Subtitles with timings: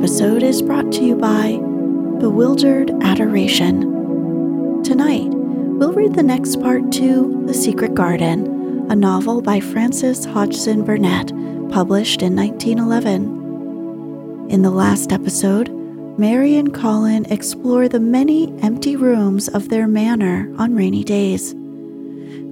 [0.00, 1.58] Episode is brought to you by
[2.20, 3.82] Bewildered Adoration.
[4.82, 10.86] Tonight, we'll read the next part to The Secret Garden, a novel by Frances Hodgson
[10.86, 11.28] Burnett,
[11.70, 14.48] published in 1911.
[14.48, 15.68] In the last episode,
[16.18, 21.54] Mary and Colin explore the many empty rooms of their manor on rainy days.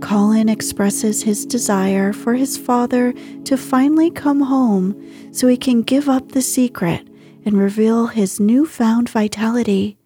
[0.02, 3.14] Colin expresses his desire for his father
[3.44, 4.94] to finally come home
[5.32, 7.08] so he can give up the secret
[7.48, 9.96] and reveal his newfound vitality.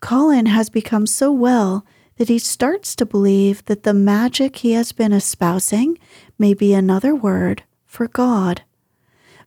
[0.00, 1.84] Colin has become so well
[2.16, 5.98] that he starts to believe that the magic he has been espousing
[6.38, 8.62] may be another word for God.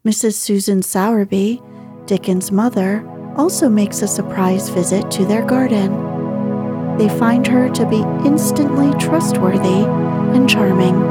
[0.05, 0.33] Mrs.
[0.35, 1.59] Susan Sowerby,
[2.05, 3.03] Dickon's mother,
[3.35, 6.97] also makes a surprise visit to their garden.
[6.99, 9.85] They find her to be instantly trustworthy
[10.35, 11.10] and charming.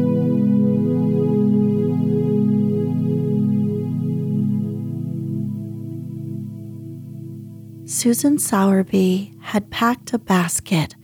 [8.01, 10.95] Susan Sowerby had packed a basket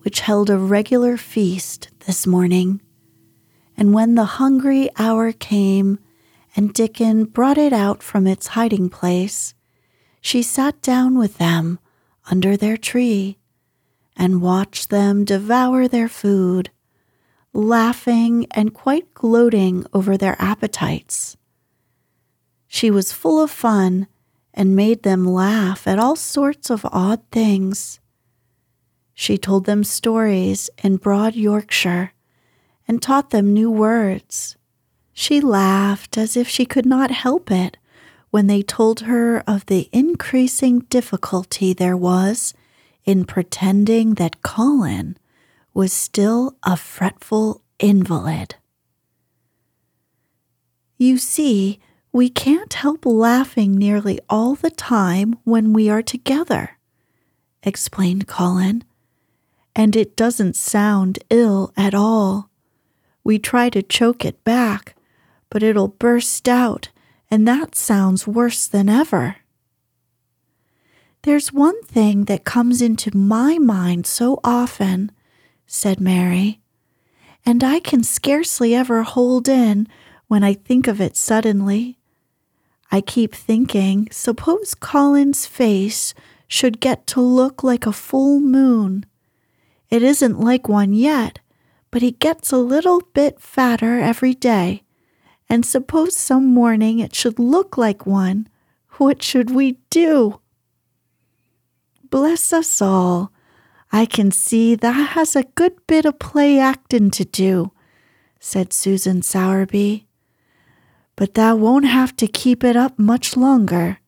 [0.00, 2.80] which held a regular feast this morning.
[3.76, 5.98] And when the hungry hour came
[6.56, 9.52] and Dickon brought it out from its hiding place,
[10.22, 11.78] she sat down with them
[12.30, 13.36] under their tree
[14.16, 16.70] and watched them devour their food,
[17.52, 21.36] laughing and quite gloating over their appetites.
[22.66, 24.06] She was full of fun
[24.52, 28.00] and made them laugh at all sorts of odd things.
[29.14, 32.12] She told them stories in broad Yorkshire
[32.88, 34.56] and taught them new words.
[35.12, 37.76] She laughed as if she could not help it
[38.30, 42.54] when they told her of the increasing difficulty there was
[43.04, 45.16] in pretending that Colin
[45.74, 48.54] was still a fretful invalid.
[50.96, 51.80] You see,
[52.12, 56.78] we can't help laughing nearly all the time when we are together,
[57.62, 58.84] explained Colin,
[59.76, 62.50] and it doesn't sound ill at all.
[63.22, 64.96] We try to choke it back,
[65.50, 66.90] but it'll burst out
[67.30, 69.36] and that sounds worse than ever.
[71.22, 75.12] There's one thing that comes into my mind so often,
[75.66, 76.60] said Mary,
[77.46, 79.86] and I can scarcely ever hold in
[80.26, 81.98] when I think of it suddenly.
[82.92, 86.12] I keep thinking, suppose Colin's face
[86.48, 89.06] should get to look like a full moon.
[89.88, 91.38] It isn't like one yet,
[91.90, 94.82] but he gets a little bit fatter every day.
[95.48, 98.48] And suppose some morning it should look like one.
[98.98, 100.40] What should we do?
[102.08, 103.32] Bless us all.
[103.92, 107.72] I can see that has a good bit of play actin' to do,
[108.38, 110.06] said Susan Sowerby.
[111.20, 113.98] But thou won't have to keep it up much longer.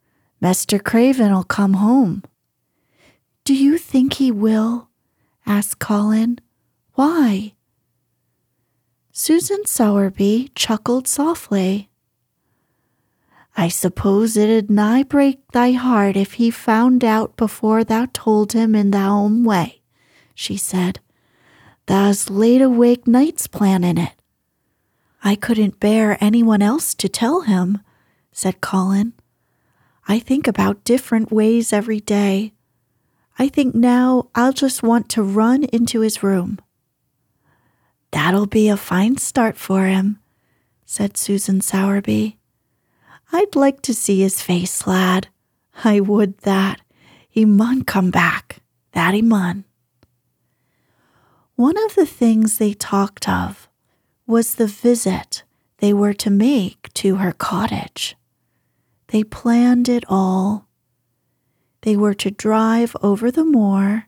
[0.40, 0.82] Mr.
[0.82, 2.22] Craven'll come home.
[3.44, 4.88] Do you think he will?
[5.44, 6.38] asked Colin.
[6.94, 7.52] Why?
[9.12, 11.90] Susan Sowerby chuckled softly.
[13.58, 18.74] I suppose it'd nigh break thy heart if he found out before thou told him
[18.74, 19.82] in thy own way,
[20.34, 21.00] she said.
[21.86, 24.21] Thou's laid awake nights planning it.
[25.24, 27.78] I couldn't bear anyone else to tell him,
[28.32, 29.12] said Colin.
[30.08, 32.52] I think about different ways every day.
[33.38, 36.58] I think now I'll just want to run into his room.
[38.10, 40.18] That'll be a fine start for him,
[40.84, 42.36] said Susan Sowerby.
[43.32, 45.28] I'd like to see his face, lad.
[45.84, 46.80] I would that.
[47.28, 48.58] He mun come back.
[48.92, 49.64] That he mun.
[51.54, 53.68] One of the things they talked of
[54.26, 55.42] was the visit
[55.78, 58.16] they were to make to her cottage.
[59.08, 60.68] They planned it all.
[61.82, 64.06] They were to drive over the moor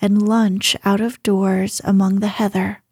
[0.00, 2.82] and lunch out of doors among the heather.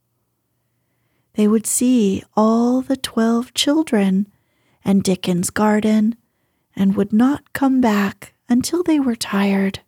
[1.35, 4.27] They would see all the twelve children
[4.85, 6.17] and Dickon's garden
[6.75, 9.81] and would not come back until they were tired.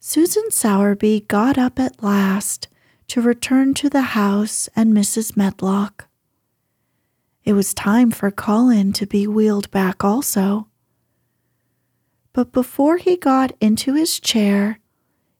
[0.00, 2.68] Susan Sowerby got up at last
[3.08, 5.36] to return to the house and Mrs.
[5.36, 6.08] Medlock.
[7.44, 10.68] It was time for Colin to be wheeled back also.
[12.32, 14.80] But before he got into his chair,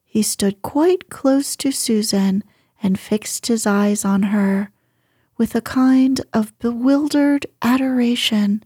[0.05, 2.45] he stood quite close to Susan
[2.83, 4.71] and fixed his eyes on her
[5.37, 8.63] with a kind of bewildered adoration.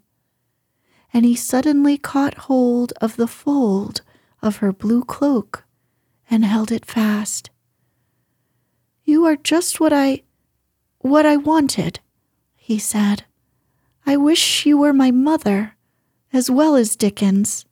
[1.15, 4.03] And he suddenly caught hold of the fold
[4.43, 5.65] of her blue cloak
[6.29, 7.51] and held it fast.
[9.09, 10.21] You are just what I
[10.99, 12.01] what I wanted,
[12.55, 13.25] he said.
[14.05, 15.77] I wish you were my mother,
[16.31, 17.65] as well as Dickon's.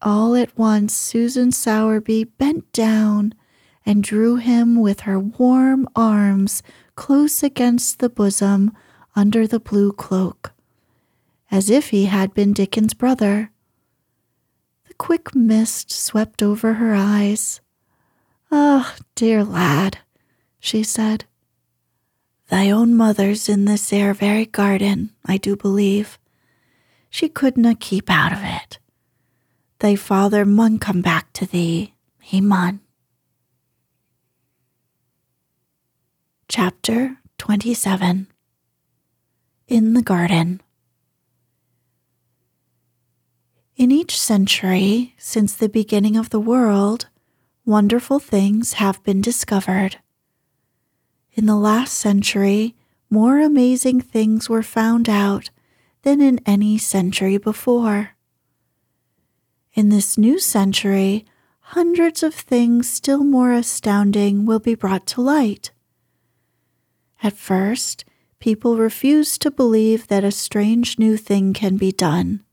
[0.00, 3.34] All at once, Susan Sowerby bent down
[3.84, 6.62] and drew him with her warm arms
[6.96, 8.72] close against the bosom
[9.14, 10.54] under the blue cloak,
[11.50, 13.50] as if he had been Dickon's brother.
[14.88, 17.60] The quick mist swept over her eyes.
[18.52, 19.98] Ah, oh, dear lad,
[20.58, 21.24] she said.
[22.48, 26.18] Thy own mother's in this air very garden, I do believe.
[27.08, 28.78] She couldna keep out of it.
[29.78, 32.80] Thy father mun come back to thee, he mun.
[36.48, 38.26] Chapter 27
[39.68, 40.60] In the Garden
[43.76, 47.06] In each century since the beginning of the world,
[47.70, 49.96] wonderful things have been discovered
[51.40, 52.74] in the last century,
[53.08, 55.50] more amazing things were found out
[56.02, 58.10] than in any century before.
[59.72, 61.24] In this new century,
[61.60, 65.70] hundreds of things still more astounding will be brought to light.
[67.22, 68.04] At first,
[68.40, 72.44] people refuse to believe that a strange new thing can be done.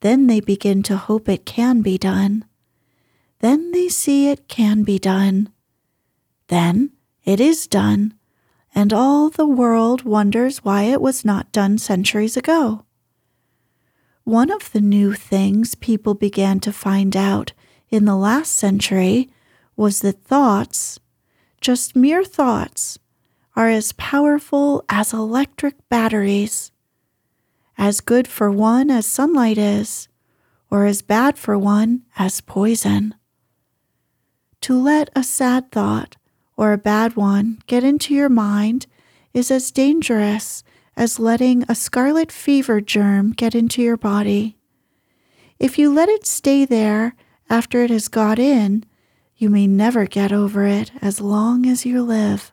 [0.00, 2.44] Then they begin to hope it can be done.
[3.40, 5.50] Then they see it can be done.
[6.48, 6.90] Then
[7.24, 8.14] it is done,
[8.74, 12.84] and all the world wonders why it was not done centuries ago.
[14.24, 17.52] One of the new things people began to find out
[17.90, 19.30] in the last century
[19.76, 20.98] was that thoughts,
[21.60, 22.98] just mere thoughts,
[23.56, 26.72] are as powerful as electric batteries,
[27.76, 30.08] as good for one as sunlight is,
[30.70, 33.14] or as bad for one as poison.
[34.64, 36.16] To let a sad thought
[36.56, 38.86] or a bad one get into your mind
[39.34, 40.64] is as dangerous
[40.96, 44.56] as letting a scarlet fever germ get into your body.
[45.58, 47.14] If you let it stay there
[47.50, 48.86] after it has got in,
[49.36, 52.50] you may never get over it as long as you live.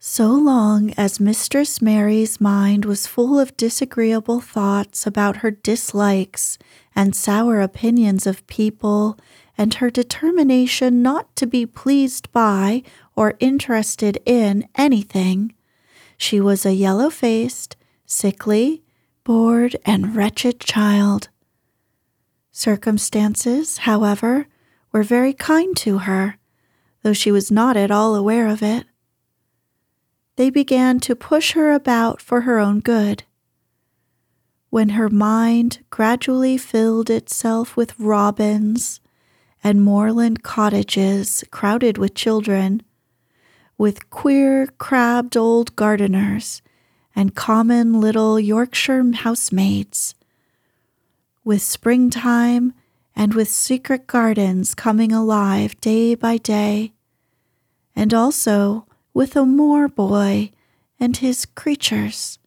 [0.00, 6.58] So long as Mistress Mary's mind was full of disagreeable thoughts about her dislikes
[6.96, 9.16] and sour opinions of people
[9.56, 12.82] and her determination not to be pleased by
[13.14, 15.54] or interested in anything,
[16.16, 18.82] she was a yellow faced, sickly,
[19.22, 21.28] bored, and wretched child.
[22.52, 24.46] Circumstances, however,
[24.92, 26.36] were very kind to her,
[27.02, 28.86] though she was not at all aware of it.
[30.36, 33.24] They began to push her about for her own good.
[34.70, 39.00] When her mind gradually filled itself with robins
[39.64, 42.82] and moorland cottages crowded with children,
[43.78, 46.60] with queer, crabbed old gardeners
[47.16, 50.14] and common little Yorkshire housemaids,
[51.42, 52.74] with springtime
[53.16, 56.92] and with secret gardens coming alive day by day,
[57.96, 60.50] and also with a moor boy
[61.00, 62.38] and his creatures.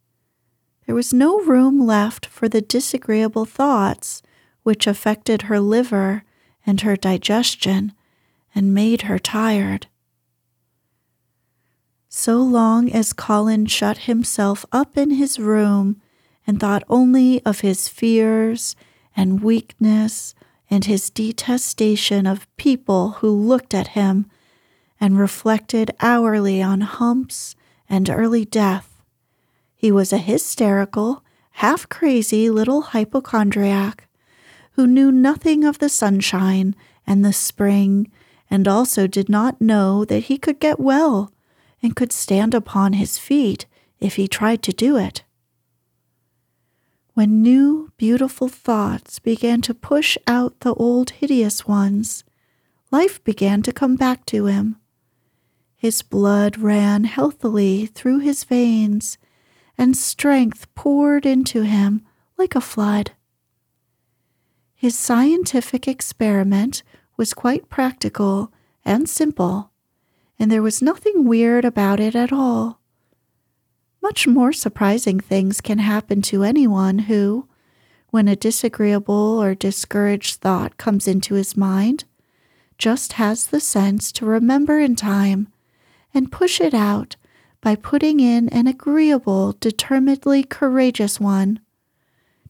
[0.86, 4.22] There was no room left for the disagreeable thoughts
[4.64, 6.24] which affected her liver
[6.68, 7.94] and her digestion
[8.54, 9.88] and made her tired.
[12.10, 16.02] So long as Colin shut himself up in his room
[16.46, 18.76] and thought only of his fears
[19.16, 20.36] and weakness
[20.70, 24.26] and his detestation of people who looked at him
[25.00, 27.56] and reflected hourly on humps
[27.88, 29.02] and early death.
[29.76, 34.07] He was a hysterical, half crazy little hypochondriac
[34.78, 36.76] who knew nothing of the sunshine
[37.08, 38.12] and the spring,
[38.48, 41.34] and also did not know that he could get well
[41.82, 43.66] and could stand upon his feet
[44.00, 45.24] if he tried to do it.
[47.16, 52.24] When new, beautiful thoughts began to push out the old, hideous ones,
[52.92, 54.76] life began to come back to him.
[55.76, 59.18] His blood ran healthily through his veins,
[59.76, 62.06] and strength poured into him
[62.38, 63.14] like a flood.
[64.80, 66.84] His scientific experiment
[67.18, 68.54] was quite practical
[68.86, 69.72] and simple,
[70.38, 72.80] and there was nothing weird about it at all.
[74.04, 77.48] Much more surprising things can happen to anyone who,
[78.12, 82.06] when a disagreeable or discouraged thought comes into his mind,
[82.78, 85.48] just has the sense to remember in time
[86.14, 87.16] and push it out
[87.62, 91.60] by putting in an agreeable, determinedly courageous one.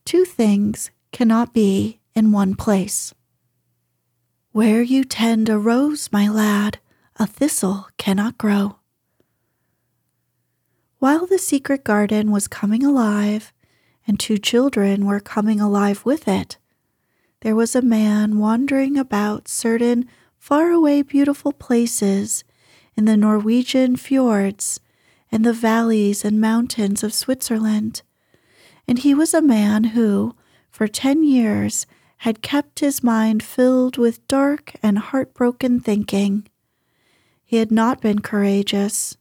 [0.03, 3.13] Two things cannot be in one place.
[4.51, 6.79] Where you tend a rose, my lad,
[7.17, 8.79] a thistle cannot grow.
[10.97, 13.53] While the secret garden was coming alive,
[14.07, 16.57] and two children were coming alive with it,
[17.41, 20.09] there was a man wandering about certain
[20.39, 22.43] faraway beautiful places
[22.95, 24.79] in the Norwegian fjords
[25.31, 28.01] and the valleys and mountains of Switzerland.
[28.87, 30.35] And he was a man who,
[30.71, 31.85] for ten years,
[32.17, 36.47] had kept his mind filled with dark and heartbroken thinking.
[37.45, 39.17] He had not been courageous.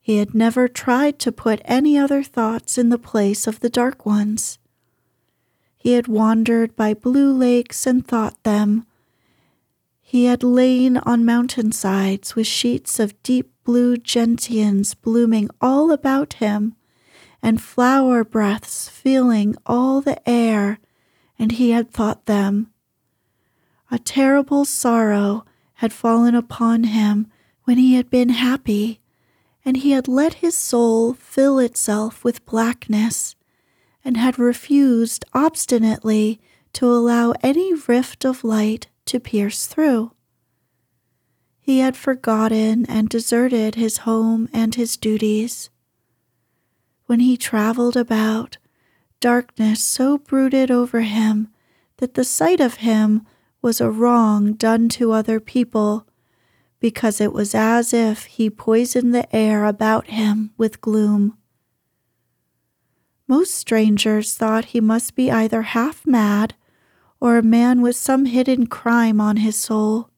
[0.00, 4.04] He had never tried to put any other thoughts in the place of the dark
[4.04, 4.58] ones.
[5.76, 8.86] He had wandered by blue lakes and thought them.
[10.00, 16.74] He had lain on mountainsides with sheets of deep blue gentians blooming all about him,
[17.42, 20.78] and flower breaths filling all the air,
[21.38, 22.70] and he had thought them.
[23.90, 27.30] A terrible sorrow had fallen upon him
[27.64, 29.00] when he had been happy
[29.64, 33.34] and he had let his soul fill itself with blackness,
[34.04, 36.38] and had refused obstinately
[36.74, 40.12] to allow any rift of light to pierce through.
[41.60, 45.70] He had forgotten and deserted his home and his duties.
[47.06, 48.58] When he traveled about,
[49.24, 51.48] darkness so brooded over him
[51.96, 53.26] that the sight of him
[53.62, 56.06] was a wrong done to other people
[56.78, 61.38] because it was as if he poisoned the air about him with gloom.
[63.26, 66.54] Most strangers thought he must be either half mad
[67.18, 70.10] or a man with some hidden crime on his soul.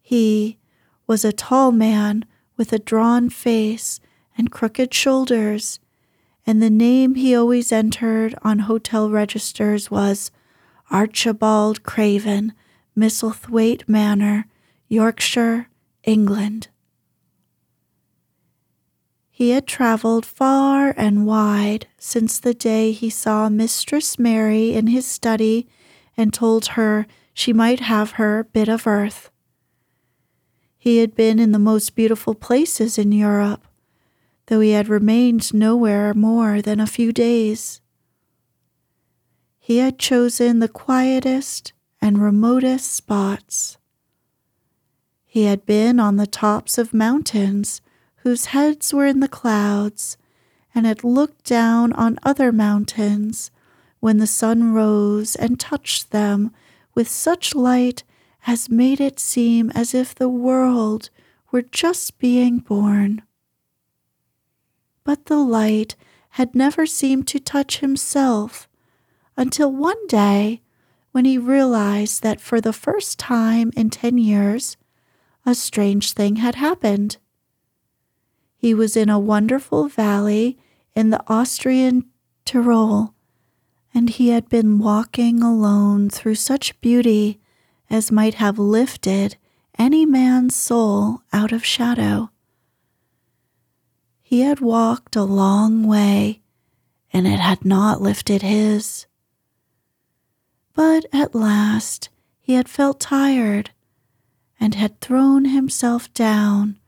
[0.00, 0.60] He
[1.08, 2.24] was a tall man
[2.56, 3.98] with a drawn face
[4.38, 5.80] and crooked shoulders,
[6.46, 10.30] and the name he always entered on hotel registers was
[10.90, 12.52] Archibald Craven,
[12.96, 14.46] Misselthwaite Manor,
[14.88, 15.68] Yorkshire,
[16.04, 16.68] England.
[19.30, 25.06] He had traveled far and wide since the day he saw Mistress Mary in his
[25.06, 25.68] study
[26.16, 29.30] and told her she might have her bit of earth.
[30.76, 33.66] He had been in the most beautiful places in Europe,
[34.46, 37.80] though he had remained nowhere more than a few days.
[39.58, 43.78] He had chosen the quietest and remotest spots.
[45.24, 47.80] He had been on the tops of mountains
[48.16, 50.16] whose heads were in the clouds,
[50.74, 53.50] and had looked down on other mountains
[54.00, 56.50] when the sun rose and touched them
[56.94, 58.04] with such light
[58.46, 61.10] as made it seem as if the world
[61.50, 63.22] were just being born.
[65.04, 65.96] But the light
[66.30, 68.68] had never seemed to touch himself
[69.36, 70.62] until one day
[71.12, 74.76] when he realized that for the first time in 10 years,
[75.44, 77.18] a strange thing had happened.
[78.56, 80.58] He was in a wonderful valley
[80.94, 82.06] in the Austrian
[82.44, 83.14] Tyrol,
[83.92, 87.40] and he had been walking alone through such beauty
[87.90, 89.36] as might have lifted
[89.78, 92.30] any man's soul out of shadow.
[94.32, 96.40] He had walked a long way,
[97.12, 99.04] and it had not lifted his.
[100.72, 102.08] But at last
[102.40, 103.72] he had felt tired
[104.58, 106.78] and had thrown himself down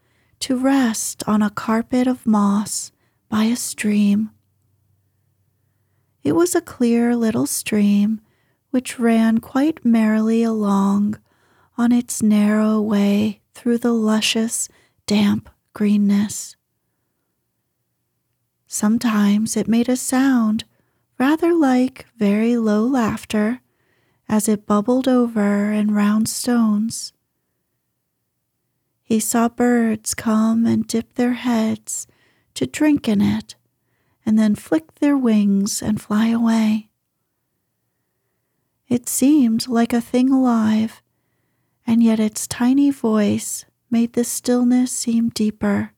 [0.41, 2.93] to rest on a carpet of moss
[3.29, 4.31] by a stream.
[6.23, 8.23] It was a clear little stream
[8.71, 11.21] which ran quite merrily along
[11.77, 14.71] on its narrow way through the luscious,
[15.07, 16.57] damp greenness.
[18.75, 20.65] Sometimes it made a sound
[21.17, 23.61] rather like very low laughter
[24.29, 27.13] as it bubbled over in round stones.
[29.05, 32.09] He saw birds come and dip their heads
[32.55, 33.55] to drink in it,
[34.27, 36.89] and then flick their wings and fly away.
[38.89, 41.01] It seemed like a thing alive,
[41.87, 45.94] and yet its tiny voice made the stillness seem deeper.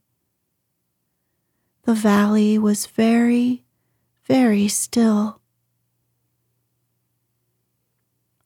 [1.87, 3.63] The valley was very,
[4.25, 5.39] very still.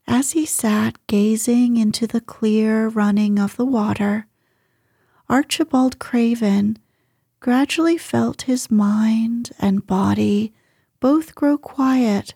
[0.06, 4.28] As he sat gazing into the clear running of the water,
[5.28, 6.78] Archibald Craven
[7.40, 10.54] gradually felt his mind and body
[11.00, 12.36] both grow quiet,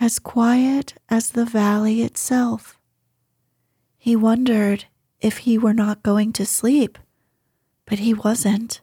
[0.00, 2.76] as quiet as the valley itself.
[3.96, 4.86] He wondered
[5.20, 6.98] if he were not going to sleep,
[7.84, 8.80] but he wasn't.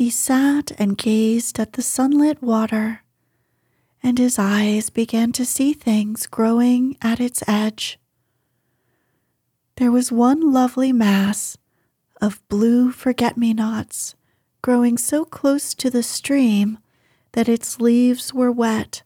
[0.00, 3.02] He sat and gazed at the sunlit water
[4.02, 7.98] and his eyes began to see things growing at its edge.
[9.76, 11.58] There was one lovely mass
[12.18, 14.14] of blue forget me nots
[14.62, 16.78] growing so close to the stream
[17.32, 19.02] that its leaves were wet,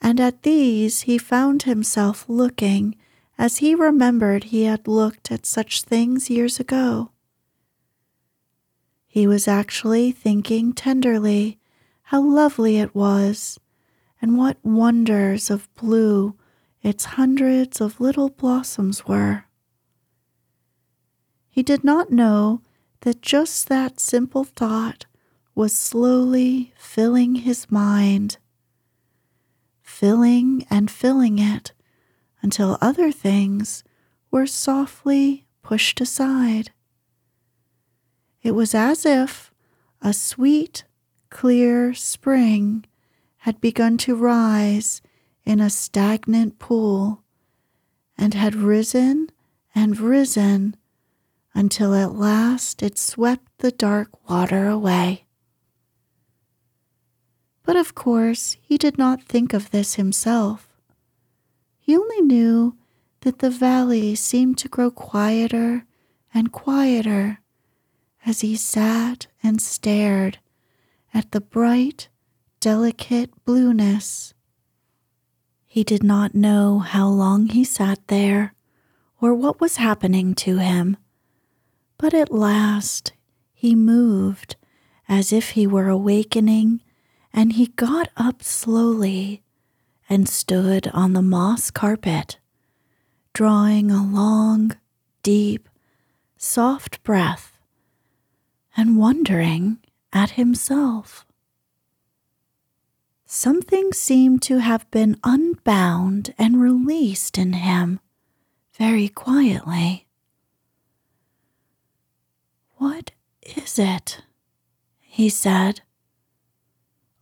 [0.00, 2.96] and at these he found himself looking
[3.38, 7.12] as he remembered he had looked at such things years ago.
[9.08, 11.58] He was actually thinking tenderly
[12.02, 13.58] how lovely it was
[14.20, 16.36] and what wonders of blue
[16.82, 19.46] its hundreds of little blossoms were.
[21.50, 22.60] He did not know
[23.00, 25.06] that just that simple thought
[25.54, 28.36] was slowly filling his mind,
[29.82, 31.72] filling and filling it
[32.42, 33.82] until other things
[34.30, 36.70] were softly pushed aside.
[38.42, 39.52] It was as if
[40.00, 40.84] a sweet,
[41.30, 42.84] clear spring
[43.38, 45.02] had begun to rise
[45.44, 47.22] in a stagnant pool
[48.16, 49.30] and had risen
[49.74, 50.76] and risen
[51.54, 55.24] until at last it swept the dark water away.
[57.64, 60.68] But of course, he did not think of this himself.
[61.78, 62.76] He only knew
[63.20, 65.84] that the valley seemed to grow quieter
[66.32, 67.40] and quieter
[68.28, 70.38] as he sat and stared
[71.14, 72.08] at the bright
[72.60, 74.34] delicate blueness.
[75.66, 78.54] He did not know how long he sat there
[79.18, 80.98] or what was happening to him,
[81.96, 83.14] but at last
[83.54, 84.56] he moved
[85.08, 86.82] as if he were awakening,
[87.32, 89.42] and he got up slowly
[90.06, 92.38] and stood on the moss carpet,
[93.32, 94.76] drawing a long,
[95.22, 95.66] deep,
[96.36, 97.57] soft breath
[98.78, 99.76] and wondering
[100.12, 101.26] at himself.
[103.26, 107.98] Something seemed to have been unbound and released in him
[108.74, 110.06] very quietly.
[112.76, 113.10] What
[113.42, 114.22] is it?
[115.00, 115.80] he said,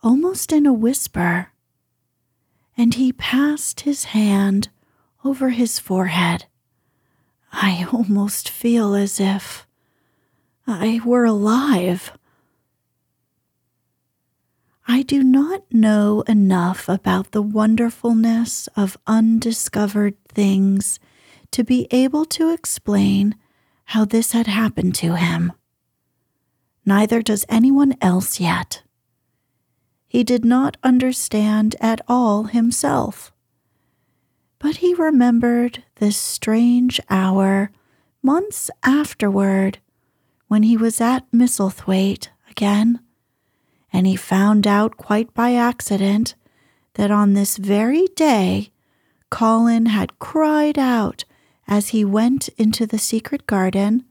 [0.02, 1.52] almost in a whisper,
[2.76, 4.68] and he passed his hand
[5.24, 6.44] over his forehead.
[7.50, 9.65] I almost feel as if
[10.66, 12.12] I were alive.
[14.88, 20.98] I do not know enough about the wonderfulness of undiscovered things
[21.52, 23.36] to be able to explain
[23.86, 25.52] how this had happened to him.
[26.84, 28.82] Neither does anyone else yet.
[30.08, 33.32] he did not understand at all himself.
[34.58, 37.70] But he remembered this strange hour
[38.22, 39.78] months afterward
[40.48, 43.00] when he was at Misselthwaite again,
[43.92, 46.34] and he found out quite by accident
[46.94, 48.70] that on this very day
[49.30, 51.24] Colin had cried out
[51.66, 54.04] as he went into the secret garden,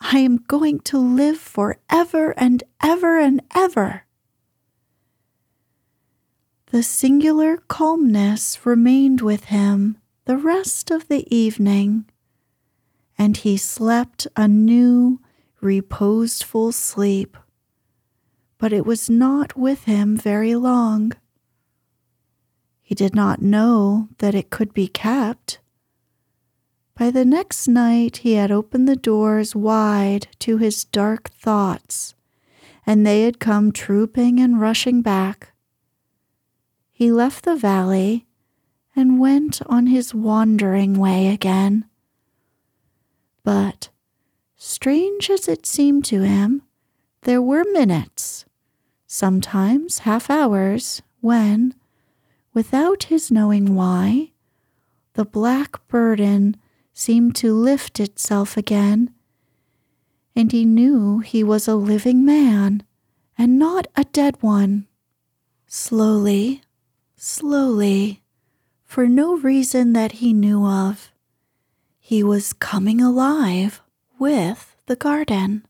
[0.00, 4.04] I am going to live for ever and ever and ever.
[6.66, 12.04] The singular calmness remained with him the rest of the evening,
[13.18, 15.20] and he slept a new,
[15.60, 17.36] reposeful sleep.
[18.58, 21.12] But it was not with him very long.
[22.82, 25.60] He did not know that it could be kept.
[26.98, 32.14] By the next night, he had opened the doors wide to his dark thoughts,
[32.84, 35.52] and they had come trooping and rushing back.
[36.90, 38.26] He left the valley
[38.94, 41.86] and went on his wandering way again.
[43.44, 43.88] But,
[44.62, 46.60] strange as it seemed to him,
[47.22, 48.44] there were minutes,
[49.06, 51.74] sometimes half hours, when,
[52.52, 54.30] without his knowing why,
[55.14, 56.54] the black burden
[56.92, 59.10] seemed to lift itself again,
[60.36, 62.82] and he knew he was a living man
[63.38, 64.86] and not a dead one.
[65.66, 66.60] Slowly,
[67.16, 68.22] slowly,
[68.84, 71.10] for no reason that he knew of,
[71.98, 73.80] he was coming alive
[74.20, 75.66] with the garden.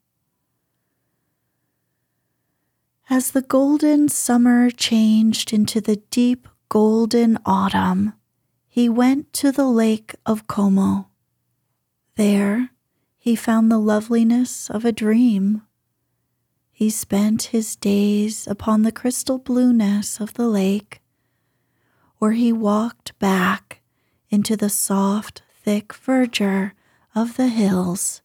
[3.08, 8.12] As the golden summer changed into the deep golden autumn,
[8.66, 11.06] he went to the lake of Como.
[12.16, 12.70] There
[13.16, 15.62] he found the loveliness of a dream.
[16.72, 21.00] He spent his days upon the crystal blueness of the lake,
[22.20, 23.80] or he walked back
[24.28, 26.72] into the soft, thick verdure
[27.14, 28.22] of the hills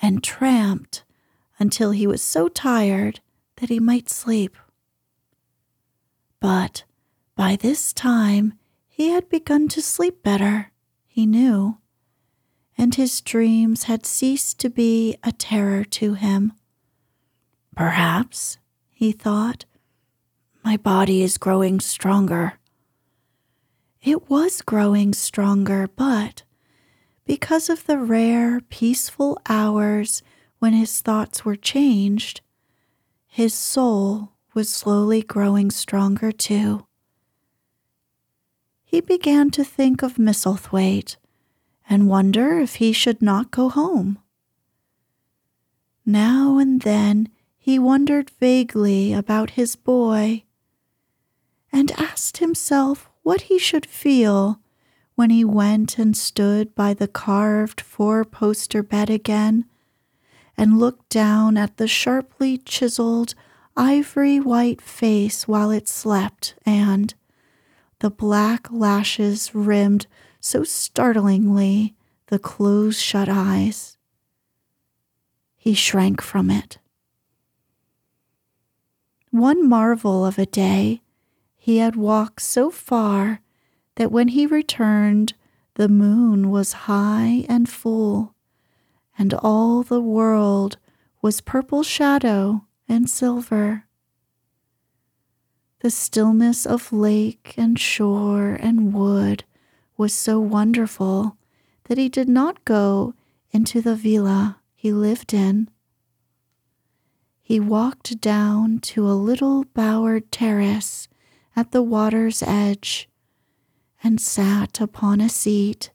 [0.00, 1.04] and tramped
[1.58, 3.20] until he was so tired
[3.56, 4.56] that he might sleep.
[6.40, 6.84] But
[7.36, 8.54] by this time
[8.88, 10.72] he had begun to sleep better,
[11.06, 11.80] he knew
[12.80, 16.54] and his dreams had ceased to be a terror to him.
[17.76, 18.56] Perhaps,
[18.88, 19.66] he thought,
[20.64, 22.54] my body is growing stronger.
[24.02, 26.42] It was growing stronger, but
[27.30, 30.20] because of the rare, peaceful hours
[30.58, 32.40] when his thoughts were changed,
[33.28, 36.84] his soul was slowly growing stronger too.
[38.82, 41.18] He began to think of Misselthwaite
[41.88, 44.18] and wonder if he should not go home.
[46.04, 50.42] Now and then he wondered vaguely about his boy
[51.70, 54.58] and asked himself what he should feel
[55.20, 59.66] when he went and stood by the carved four poster bed again
[60.56, 63.34] and looked down at the sharply chiseled
[63.76, 67.12] ivory white face while it slept and
[67.98, 70.06] the black lashes rimmed
[70.40, 71.94] so startlingly
[72.28, 73.98] the close shut eyes.
[75.54, 76.78] He shrank from it.
[79.30, 81.02] One marvel of a day,
[81.58, 83.42] he had walked so far
[84.00, 85.34] that when he returned,
[85.74, 88.34] the moon was high and full,
[89.18, 90.78] and all the world
[91.20, 93.84] was purple shadow and silver.
[95.80, 99.44] The stillness of lake and shore and wood
[99.98, 101.36] was so wonderful
[101.84, 103.12] that he did not go
[103.50, 105.68] into the villa he lived in.
[107.42, 111.06] He walked down to a little bowered terrace
[111.54, 113.06] at the water's edge
[114.02, 115.90] and sat upon a seat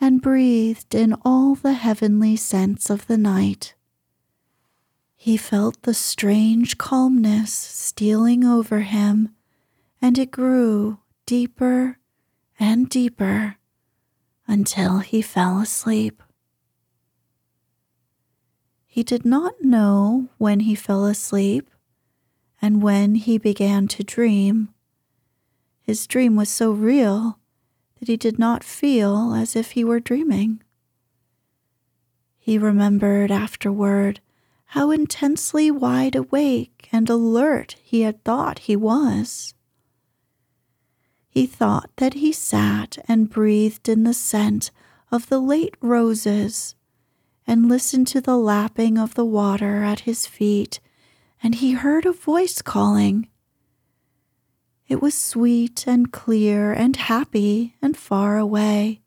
[0.00, 3.74] and breathed in all the heavenly scents of the night.
[5.16, 9.34] He felt the strange calmness stealing over him,
[10.00, 11.98] and it grew deeper
[12.58, 13.56] and deeper
[14.46, 16.22] until he fell asleep.
[18.86, 21.70] He did not know when he fell asleep
[22.62, 24.70] and when he began to dream.
[25.88, 27.38] His dream was so real
[27.98, 30.62] that he did not feel as if he were dreaming.
[32.36, 34.20] He remembered afterward
[34.66, 39.54] how intensely wide awake and alert he had thought he was
[41.30, 44.70] he thought that he sat and breathed in the scent
[45.10, 46.74] of the late roses
[47.46, 50.80] and listened to the lapping of the water at his feet
[51.42, 53.26] and he heard a voice calling.
[54.88, 59.02] It was sweet and clear and happy and far away.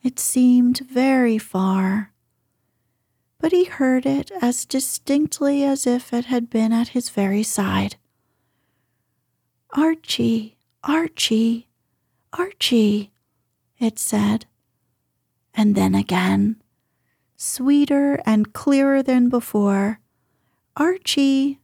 [0.00, 2.12] It seemed very far,
[3.40, 7.96] but he heard it as distinctly as if it had been at his very side.
[9.70, 11.66] Archie, Archie,
[12.32, 13.10] Archie,
[13.80, 14.46] it said.
[15.52, 16.62] And then again,
[17.36, 19.98] sweeter and clearer than before,
[20.76, 21.58] Archie,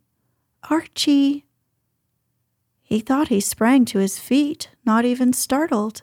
[0.69, 1.47] Archie.
[2.91, 6.03] He thought he sprang to his feet, not even startled.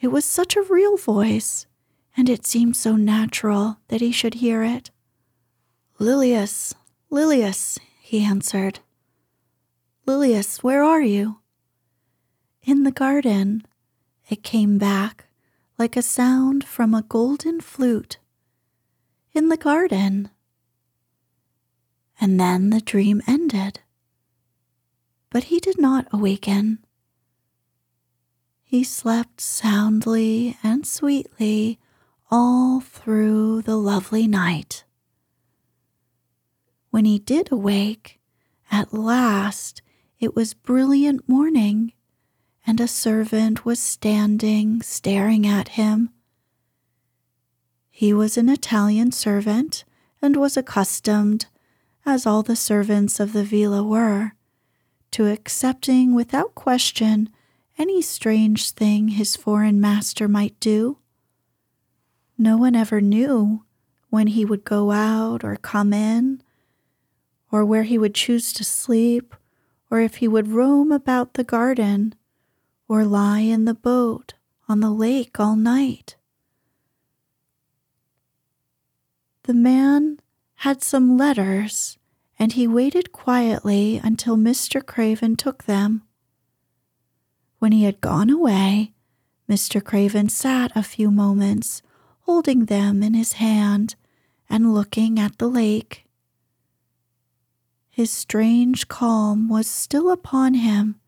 [0.00, 1.66] It was such a real voice,
[2.14, 4.90] and it seemed so natural that he should hear it.
[5.98, 6.74] Lilias,
[7.10, 8.80] Lilias, he answered.
[10.06, 11.38] Lilias, where are you?
[12.62, 13.62] In the garden,
[14.28, 15.24] it came back
[15.78, 18.18] like a sound from a golden flute.
[19.32, 20.28] In the garden.
[22.20, 23.80] And then the dream ended.
[25.32, 26.84] But he did not awaken.
[28.62, 31.78] He slept soundly and sweetly
[32.30, 34.84] all through the lovely night.
[36.90, 38.20] When he did awake,
[38.70, 39.80] at last
[40.20, 41.94] it was brilliant morning,
[42.66, 46.10] and a servant was standing staring at him.
[47.88, 49.84] He was an Italian servant
[50.20, 51.46] and was accustomed,
[52.04, 54.32] as all the servants of the villa were,
[55.12, 57.30] to accepting without question
[57.78, 60.98] any strange thing his foreign master might do.
[62.36, 63.64] No one ever knew
[64.10, 66.42] when he would go out or come in,
[67.50, 69.34] or where he would choose to sleep,
[69.90, 72.14] or if he would roam about the garden,
[72.88, 74.34] or lie in the boat
[74.68, 76.16] on the lake all night.
[79.44, 80.20] The man
[80.56, 81.98] had some letters,
[82.42, 84.84] and he waited quietly until Mr.
[84.84, 86.02] Craven took them.
[87.60, 88.94] When he had gone away,
[89.48, 89.80] Mr.
[89.80, 91.82] Craven sat a few moments,
[92.22, 93.94] holding them in his hand
[94.50, 96.04] and looking at the lake.
[97.90, 100.98] His strange calm was still upon him,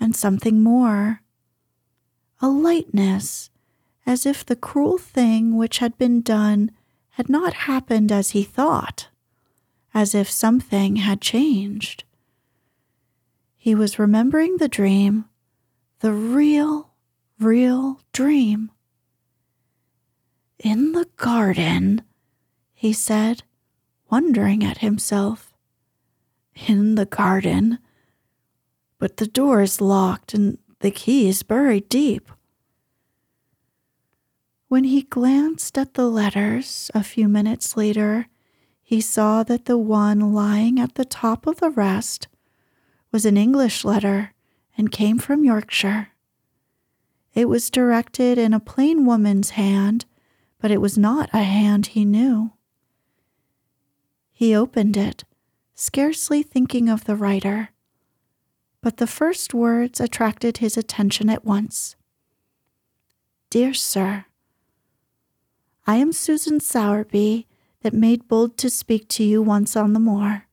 [0.00, 1.22] and something more
[2.40, 3.50] a lightness,
[4.04, 6.72] as if the cruel thing which had been done
[7.10, 9.10] had not happened as he thought,
[9.92, 12.04] as if something had changed.
[13.56, 15.26] He was remembering the dream
[16.00, 16.94] the real,
[17.38, 18.70] real dream.
[20.58, 22.02] In the garden,
[22.72, 23.42] he said,
[24.10, 25.52] wondering at himself.
[26.66, 27.78] In the garden.
[28.98, 32.30] But the door is locked and the key is buried deep.
[34.68, 38.28] When he glanced at the letters a few minutes later,
[38.90, 42.26] he saw that the one lying at the top of the rest
[43.12, 44.34] was an English letter
[44.76, 46.08] and came from Yorkshire.
[47.32, 50.06] It was directed in a plain woman's hand,
[50.58, 52.50] but it was not a hand he knew.
[54.32, 55.22] He opened it,
[55.76, 57.68] scarcely thinking of the writer,
[58.80, 61.94] but the first words attracted his attention at once.
[63.50, 64.24] Dear Sir,
[65.86, 67.46] I am Susan Sowerby
[67.82, 70.46] that made bold to speak to you once on the moor.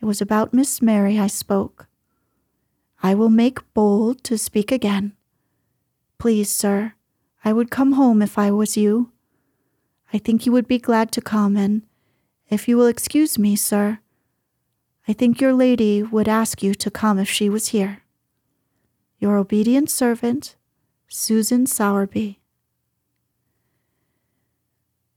[0.00, 1.86] It was about Miss Mary I spoke.
[3.02, 5.12] I will make bold to speak again.
[6.18, 6.94] Please, sir,
[7.44, 9.12] I would come home if I was you.
[10.12, 11.82] I think you would be glad to come, and
[12.48, 13.98] if you will excuse me, sir,
[15.06, 18.02] I think your lady would ask you to come if she was here.
[19.18, 20.56] Your obedient servant,
[21.08, 22.40] Susan Sowerby.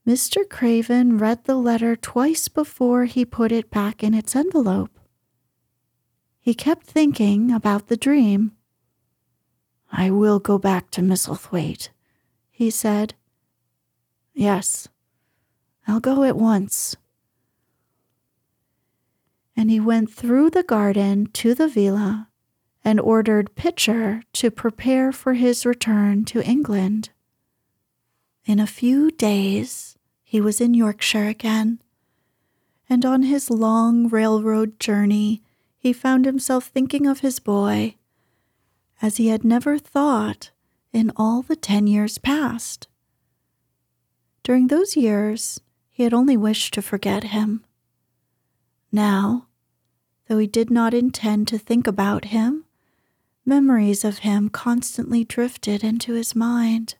[0.10, 0.50] Mr.
[0.50, 5.00] Craven read the letter twice before he put it back in its envelope.
[6.42, 8.54] He kept thinking about the dream.
[9.92, 11.90] I will go back to Misselthwaite,
[12.50, 13.14] he said.
[14.34, 14.88] Yes,
[15.88, 16.96] I'll go at once.
[19.56, 22.30] And he went through the garden to the villa
[22.84, 27.12] and ordered Pitcher to prepare for his return to England.
[28.46, 29.98] In a few days,
[30.30, 31.82] he was in Yorkshire again,
[32.88, 35.42] and on his long railroad journey,
[35.76, 37.96] he found himself thinking of his boy
[39.02, 40.52] as he had never thought
[40.94, 42.88] in all the ten years past.
[44.44, 47.66] During those years, he had only wished to forget him.
[48.92, 49.48] Now,
[50.28, 52.66] though he did not intend to think about him,
[53.46, 56.94] memories of him constantly drifted into his mind.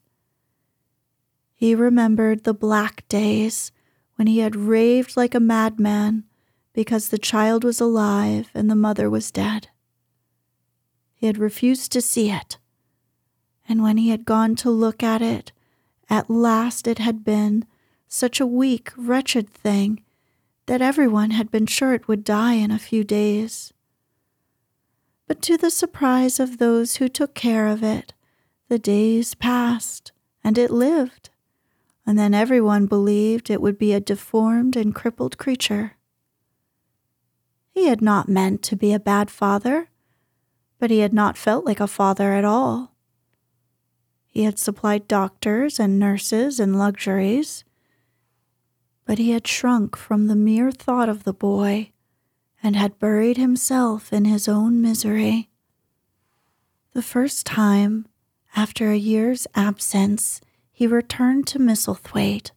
[1.60, 3.74] He remembered the black days
[4.16, 6.24] when he had raved like a madman
[6.72, 9.68] because the child was alive and the mother was dead.
[11.16, 12.60] He had refused to see it,
[13.68, 15.52] and when he had gone to look at it,
[16.10, 17.66] at last it had been
[18.08, 20.02] such a weak, wretched thing
[20.68, 23.74] that everyone had been sure it would die in a few days.
[25.28, 28.14] But to the surprise of those who took care of it,
[28.70, 31.32] the days passed and it lived,
[32.10, 35.96] and then everyone believed it would be a deformed and crippled creature.
[37.70, 39.90] He had not meant to be a bad father,
[40.80, 42.96] but he had not felt like a father at all.
[44.26, 47.64] He had supplied doctors and nurses and luxuries,
[49.06, 51.92] but he had shrunk from the mere thought of the boy
[52.64, 55.52] and had buried himself in his own misery.
[56.94, 58.08] The first time,
[58.56, 60.42] after a year's absence,
[60.80, 62.52] he returned to Misselthwaite,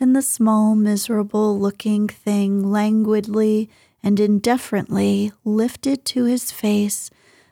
[0.00, 3.68] and the small, miserable looking thing languidly
[4.02, 7.10] and indifferently lifted to his face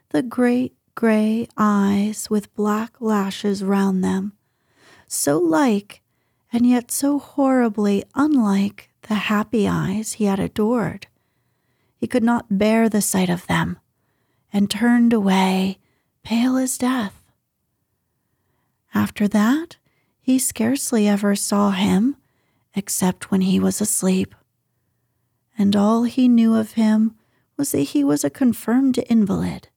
[0.08, 4.32] the great gray eyes with black lashes round them,
[5.06, 6.00] so like
[6.50, 11.08] and yet so horribly unlike the happy eyes he had adored.
[11.94, 13.78] He could not bear the sight of them,
[14.50, 15.78] and turned away,
[16.22, 17.22] pale as death.
[18.94, 19.76] After that,
[20.30, 22.14] he scarcely ever saw him,
[22.76, 24.32] except when he was asleep.
[25.58, 27.16] And all he knew of him
[27.56, 29.70] was that he was a confirmed invalid,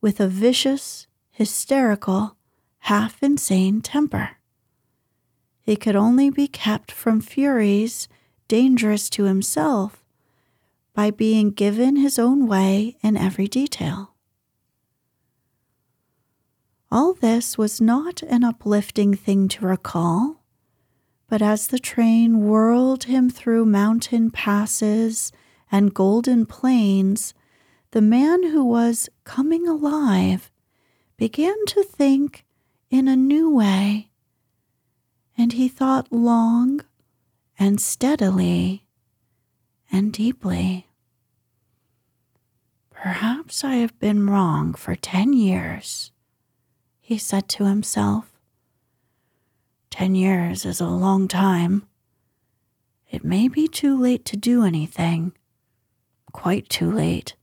[0.00, 2.36] with a vicious, hysterical,
[2.88, 4.38] half insane temper.
[5.60, 8.08] He could only be kept from furies
[8.48, 10.02] dangerous to himself
[10.94, 14.14] by being given his own way in every detail.
[16.96, 20.42] All this was not an uplifting thing to recall,
[21.28, 25.30] but as the train whirled him through mountain passes
[25.70, 27.34] and golden plains,
[27.90, 30.50] the man who was coming alive
[31.18, 32.46] began to think
[32.88, 34.08] in a new way
[35.36, 36.80] and he thought long
[37.58, 38.86] and steadily
[39.92, 40.86] and deeply.
[42.88, 46.10] Perhaps I have been wrong for ten years,
[47.06, 48.32] he said to himself.
[49.90, 51.86] Ten years is a long time.
[53.08, 55.32] It may be too late to do anything.
[56.32, 57.36] Quite too late.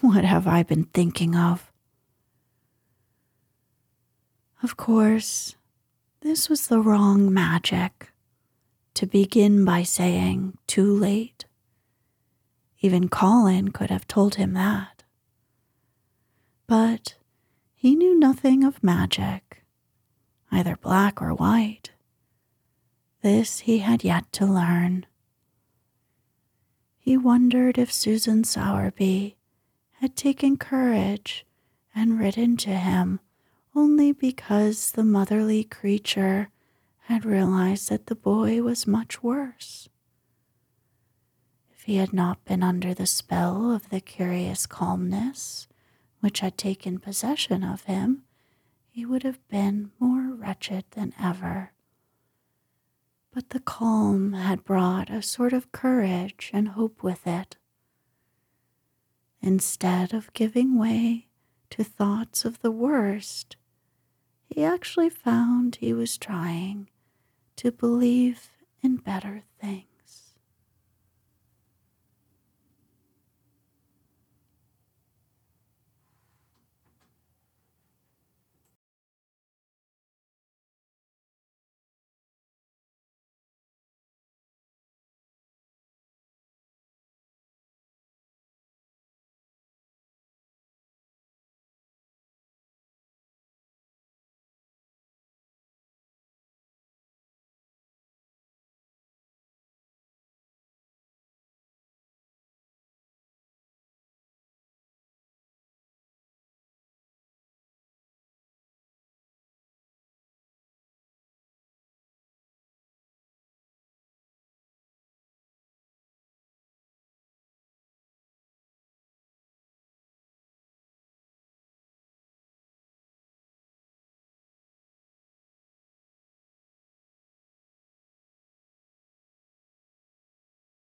[0.00, 1.72] What have I been thinking of?
[4.62, 5.56] Of course,
[6.20, 8.12] this was the wrong magic
[8.94, 11.46] to begin by saying too late.
[12.78, 15.02] Even Colin could have told him that.
[16.68, 17.17] But
[17.80, 19.62] he knew nothing of magic,
[20.50, 21.92] either black or white.
[23.22, 25.06] This he had yet to learn.
[26.98, 29.36] He wondered if Susan Sowerby
[30.00, 31.46] had taken courage
[31.94, 33.20] and written to him
[33.76, 36.50] only because the motherly creature
[37.02, 39.88] had realized that the boy was much worse.
[41.70, 45.68] If he had not been under the spell of the curious calmness
[46.20, 48.24] which had taken possession of him,
[48.88, 51.72] he would have been more wretched than ever.
[53.32, 57.56] But the calm had brought a sort of courage and hope with it.
[59.40, 61.28] Instead of giving way
[61.70, 63.56] to thoughts of the worst,
[64.46, 66.88] he actually found he was trying
[67.56, 68.50] to believe
[68.82, 69.87] in better things.